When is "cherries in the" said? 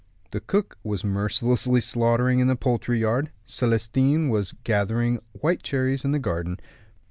5.61-6.17